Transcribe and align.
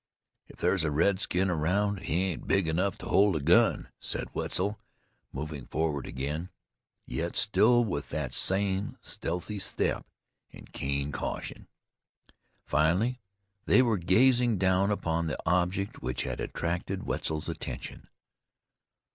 "If 0.47 0.55
there's 0.57 0.83
a 0.83 0.89
redskin 0.89 1.51
around 1.51 1.99
he 1.99 2.23
ain't 2.23 2.47
big 2.47 2.67
enough 2.67 2.97
to 2.97 3.05
hold 3.05 3.35
a 3.35 3.39
gun," 3.39 3.89
said 3.99 4.29
Wetzel, 4.33 4.79
moving 5.31 5.63
forward 5.63 6.07
again, 6.07 6.49
yet 7.05 7.35
still 7.35 7.85
with 7.85 8.09
that 8.09 8.33
same 8.33 8.97
stealthy 8.99 9.59
step 9.59 10.07
and 10.51 10.73
keen 10.73 11.11
caution. 11.11 11.67
Finally 12.65 13.21
they 13.65 13.83
were 13.83 13.99
gazing 13.99 14.57
down 14.57 14.89
upon 14.89 15.27
the 15.27 15.37
object 15.45 16.01
which 16.01 16.23
had 16.23 16.39
attracted 16.39 17.03
Wetzel's 17.03 17.47
attention. 17.47 18.07